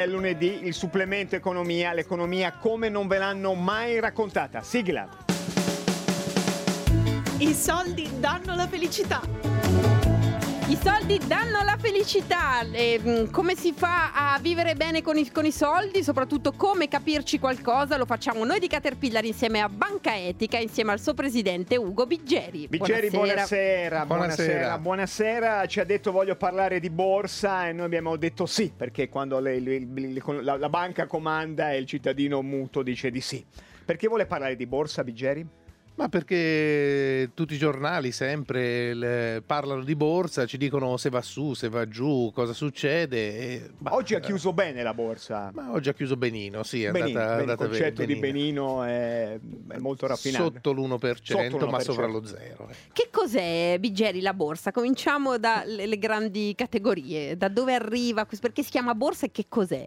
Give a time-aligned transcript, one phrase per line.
[0.00, 4.62] È lunedì il supplemento economia, l'economia come non ve l'hanno mai raccontata.
[4.62, 5.06] Sigla.
[7.36, 9.49] I soldi danno la felicità.
[10.70, 12.60] I soldi danno la felicità.
[12.70, 16.04] E, mm, come si fa a vivere bene con i, con i soldi?
[16.04, 17.96] Soprattutto come capirci qualcosa?
[17.96, 22.68] Lo facciamo noi di Caterpillar insieme a Banca Etica, insieme al suo presidente Ugo Biggeri.
[22.68, 24.06] Biggeri, buonasera.
[24.06, 24.78] Buonasera, buonasera.
[24.78, 25.66] buonasera.
[25.66, 29.58] Ci ha detto voglio parlare di borsa e noi abbiamo detto sì, perché quando le,
[29.58, 33.44] le, le, la, la banca comanda e il cittadino muto dice di sì.
[33.84, 35.44] Perché vuole parlare di borsa, Biggeri?
[36.00, 41.52] Ma perché tutti i giornali sempre le, parlano di borsa, ci dicono se va su,
[41.52, 43.38] se va giù, cosa succede.
[43.38, 45.50] E, bah, oggi ha chiuso bene la borsa.
[45.52, 48.14] Ma oggi ha chiuso benino, sì, è benino, andata, ben, andata Il concetto benino.
[48.14, 50.44] di benino è, è, molto raffinato.
[50.44, 52.68] Sotto l'1%, Sotto l'1%, ma sopra lo zero.
[52.70, 52.74] Eh.
[52.94, 54.72] Che cos'è, Biggeri, la borsa?
[54.72, 57.36] Cominciamo dalle grandi categorie.
[57.36, 58.24] Da dove arriva?
[58.24, 59.84] Perché si chiama borsa e che cos'è?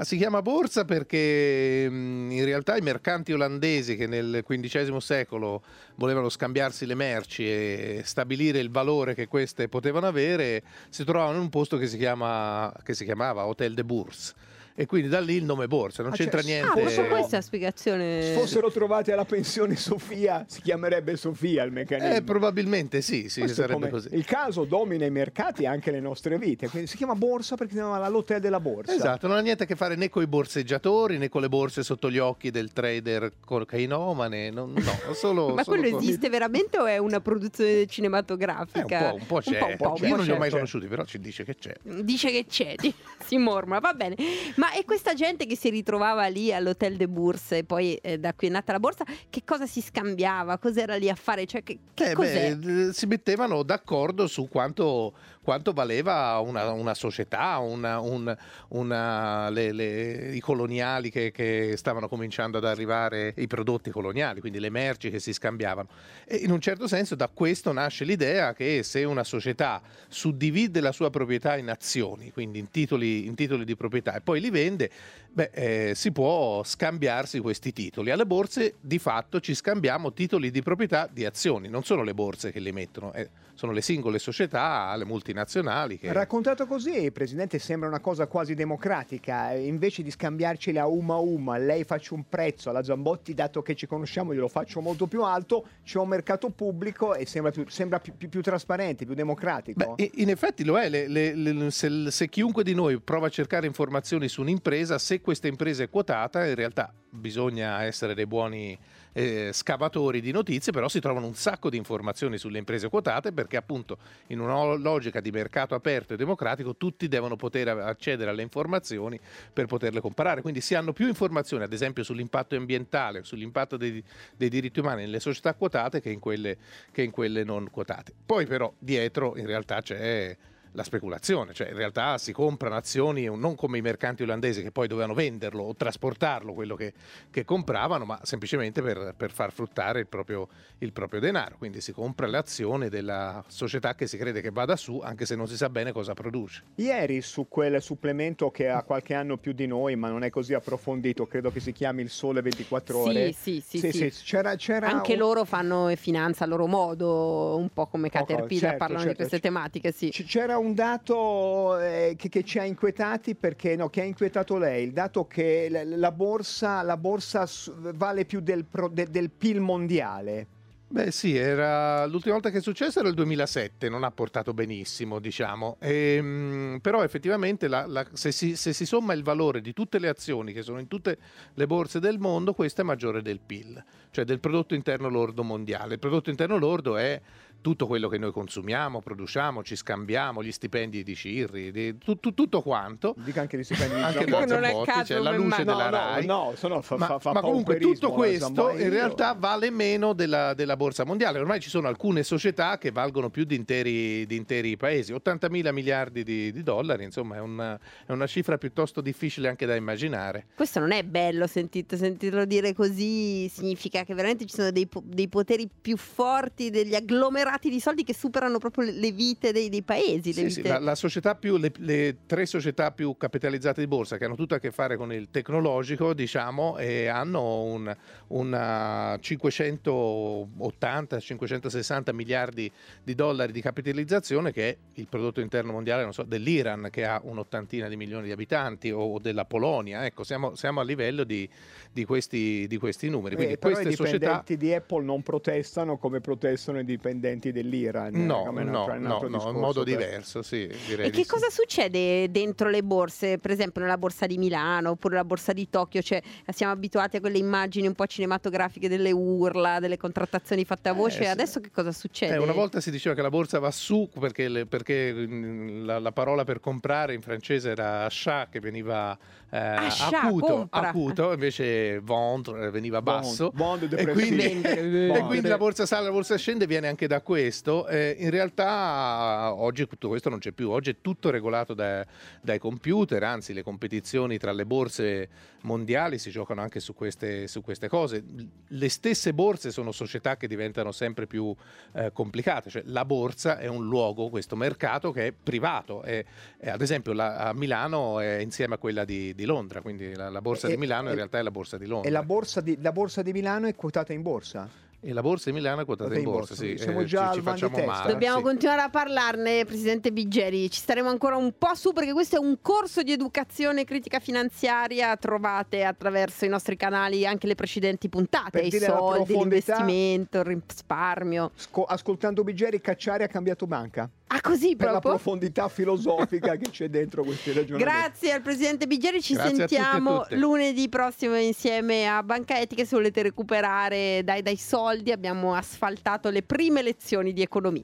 [0.00, 5.62] Ma si chiama borsa perché in realtà i mercanti olandesi che nel XV secolo
[5.96, 11.42] volevano scambiarsi le merci e stabilire il valore che queste potevano avere, si trovavano in
[11.42, 14.32] un posto che si, chiama, che si chiamava Hotel de Bourse
[14.74, 16.82] e quindi da lì il nome borsa, non ah, c'entra cioè, niente.
[16.82, 18.22] Ah, solo questa spiegazione.
[18.22, 22.14] Se fossero trovati alla pensione Sofia, si chiamerebbe Sofia il meccanismo.
[22.14, 24.08] Eh, probabilmente sì, sì sarebbe così.
[24.12, 27.72] Il caso domina i mercati e anche le nostre vite, quindi si chiama borsa perché
[27.72, 28.94] si chiama l'hotel della borsa.
[28.94, 31.82] Esatto, non ha niente a che fare né con i borseggiatori né con le borse
[31.82, 36.02] sotto gli occhi del trader cocainomane, no, no solo Ma solo quello con...
[36.02, 39.10] esiste veramente o è una produzione cinematografica?
[39.10, 39.60] Eh, un, po', un po' c'è.
[39.60, 41.74] Un po', un po', Io non li ho mai conosciuti, però ci dice che c'è.
[41.82, 42.74] Dice che c'è,
[43.24, 44.16] si mormora, va bene.
[44.60, 48.34] Ma è questa gente che si ritrovava lì all'Hotel de Bourse e poi eh, da
[48.34, 50.58] qui è nata la borsa, che cosa si scambiava?
[50.58, 51.46] Cos'era lì a fare?
[51.46, 57.56] Cioè, che, che eh beh, si mettevano d'accordo su quanto, quanto valeva una, una società,
[57.56, 58.36] una, un,
[58.68, 64.60] una, le, le, i coloniali che, che, stavano cominciando ad arrivare, i prodotti coloniali, quindi
[64.60, 65.88] le merci che si scambiavano.
[66.26, 70.92] E in un certo senso da questo nasce l'idea che se una società suddivide la
[70.92, 74.90] sua proprietà in azioni, quindi in titoli, in titoli di proprietà, e poi li vende,
[75.32, 78.10] beh, eh, si può scambiarsi questi titoli.
[78.10, 82.52] Alle borse di fatto ci scambiamo titoli di proprietà di azioni, non sono le borse
[82.52, 85.98] che li emettono, eh, sono le singole società, le multinazionali.
[85.98, 86.10] Che...
[86.12, 89.52] Raccontato così, Presidente, sembra una cosa quasi democratica.
[89.52, 93.74] Invece di scambiarceli a uma a uma, lei faccio un prezzo, alla Zambotti, dato che
[93.74, 98.00] ci conosciamo, glielo faccio molto più alto, c'è un mercato pubblico e sembra più, sembra
[98.00, 99.94] più, più, più trasparente, più democratico.
[99.94, 100.88] Beh, in effetti lo è.
[100.88, 105.20] Le, le, le, se, se chiunque di noi prova a cercare informazioni su un'impresa, se
[105.20, 108.78] questa impresa è quotata, in realtà bisogna essere dei buoni
[109.12, 113.56] eh, scavatori di notizie, però si trovano un sacco di informazioni sulle imprese quotate perché
[113.56, 119.18] appunto in una logica di mercato aperto e democratico tutti devono poter accedere alle informazioni
[119.52, 120.42] per poterle comparare.
[120.42, 124.02] Quindi si hanno più informazioni, ad esempio sull'impatto ambientale, sull'impatto dei,
[124.36, 126.56] dei diritti umani nelle società quotate che in, quelle,
[126.92, 128.12] che in quelle non quotate.
[128.24, 130.36] Poi però dietro in realtà c'è
[130.72, 134.86] la speculazione, cioè in realtà si comprano azioni non come i mercanti olandesi che poi
[134.86, 136.92] dovevano venderlo o trasportarlo quello che,
[137.30, 140.48] che compravano, ma semplicemente per, per far fruttare il proprio,
[140.78, 141.56] il proprio, denaro.
[141.58, 145.34] Quindi si compra le azioni della società che si crede che vada su, anche se
[145.34, 146.62] non si sa bene cosa produce.
[146.76, 150.54] Ieri su quel supplemento che ha qualche anno più di noi, ma non è così
[150.54, 153.32] approfondito, credo che si chiami Il Sole 24 Ore.
[153.32, 153.90] Sì, sì, sì.
[153.90, 154.22] sì, sì.
[154.24, 155.18] C'era, c'era anche un...
[155.18, 159.40] loro fanno finanza a loro modo, un po' come Caterpillar, certo, parlano certo, di queste
[159.40, 159.92] tematiche.
[159.92, 160.10] Sì.
[160.10, 164.84] C'era un dato eh, che, che, ci ha inquietati perché no, che ha inquietato lei,
[164.84, 167.48] il dato che la, la borsa, la borsa
[167.94, 170.46] vale più del, del, del PIL mondiale.
[170.92, 172.04] Beh sì, era...
[172.06, 176.78] l'ultima volta che è successo era il 2007, non ha portato benissimo diciamo, e, ehm,
[176.82, 180.52] però effettivamente la, la, se, si, se, si, somma il valore di tutte le azioni
[180.52, 181.18] che sono in tutte
[181.54, 185.92] le borse del mondo, questo è maggiore del PIL, cioè del prodotto interno lordo mondiale.
[185.92, 187.20] Il prodotto interno lordo è
[187.60, 192.34] tutto quello che noi consumiamo, produciamo, ci scambiamo, gli stipendi di Cirri, di, tu, tu,
[192.34, 193.14] tutto quanto.
[193.18, 194.46] Dica anche gli stipendi di anche Zambotti.
[194.46, 196.26] Non è caso, c'è la luce no, della no, RAI.
[196.26, 200.54] No, no, fa, ma, fa, fa ma comunque tutto questo in realtà vale meno della,
[200.54, 201.38] della, borsa mondiale.
[201.38, 205.72] Ormai ci sono alcune società che valgono più di interi, di interi paesi, 80 mila
[205.72, 210.46] miliardi di, di, dollari, insomma è una, è una, cifra piuttosto difficile anche da immaginare.
[210.54, 215.28] Questo non è bello sentito, sentirlo dire così, significa che veramente ci sono dei, dei
[215.28, 219.82] poteri più forti degli agglomerati sperperati di soldi che superano proprio le, vite dei, dei
[219.82, 220.32] paesi.
[220.32, 224.24] Sì, sì, la, la, società più, le, le, tre società più capitalizzate di borsa che
[224.24, 227.92] hanno tutto a che fare con il tecnologico, diciamo, e hanno un,
[228.28, 232.70] una 580-560 miliardi
[233.02, 237.88] di dollari di capitalizzazione che è il prodotto interno mondiale so, dell'Iran che ha un'ottantina
[237.88, 241.48] di milioni di abitanti o della Polonia, ecco siamo, siamo a livello di,
[241.92, 243.34] di, questi, di, questi, numeri.
[243.34, 244.64] Quindi eh, però queste i dipendenti società...
[244.64, 248.12] di Apple non protestano come protestano i dipendenti dell'Iran.
[248.12, 249.96] No, no, no, no, in modo per...
[249.96, 250.64] diverso, sì.
[250.64, 251.26] e che sì.
[251.26, 255.68] cosa succede dentro le borse, per esempio nella borsa di Milano oppure la borsa di
[255.70, 256.02] Tokyo?
[256.02, 260.92] Cioè, siamo abituati a quelle immagini un po' cinematografiche delle urla, delle contrattazioni fatte a
[260.92, 261.22] voce.
[261.22, 262.34] Eh, Adesso che cosa succede?
[262.34, 265.98] Eh, una volta si diceva che la borsa va su perché, le, perché mm, la,
[265.98, 269.16] la, parola per comprare in francese era achat, che veniva
[269.50, 273.50] eh, acuto, acuto, invece vendre veniva basso.
[273.54, 277.20] Bond, bond e, quindi, e quindi la borsa sale, la borsa scende viene anche da
[277.30, 277.86] questo.
[277.86, 282.04] Eh, in realtà oggi tutto questo non c'è più, oggi è tutto regolato da,
[282.40, 285.28] dai computer, anzi le competizioni tra le borse
[285.60, 288.24] mondiali si giocano anche su queste, su queste cose.
[288.66, 291.54] Le stesse borse sono società che diventano sempre più
[291.92, 296.24] eh, complicate, cioè la borsa è un luogo, questo mercato che è privato, e,
[296.58, 300.30] e ad esempio la, a Milano è insieme a quella di, di Londra, quindi la,
[300.30, 302.08] la borsa e, di Milano in realtà è la borsa di Londra.
[302.08, 304.88] E la borsa di, la borsa di Milano è quotata in borsa?
[305.02, 306.76] E la borsa di Milano è quotata in borsa, sì.
[306.76, 308.12] Siamo eh, già ci, ci facciamo male.
[308.12, 308.42] Dobbiamo sì.
[308.42, 310.70] continuare a parlarne, Presidente Biggeri.
[310.70, 315.16] Ci staremo ancora un po' su perché questo è un corso di educazione critica finanziaria.
[315.16, 318.60] Trovate attraverso i nostri canali anche le precedenti puntate.
[318.60, 321.52] I soldi, l'investimento, il risparmio.
[321.54, 324.10] Sco- ascoltando Biggeri, Cacciari ha cambiato banca.
[324.32, 325.10] Ah, così per proprio?
[325.10, 327.90] la profondità filosofica che c'è dentro questi ragionamenti.
[327.90, 332.84] Grazie al Presidente Biggeri, ci Grazie sentiamo lunedì prossimo insieme a Banca Etica.
[332.84, 337.82] Se volete recuperare dai, dai soldi, abbiamo asfaltato le prime lezioni di economia.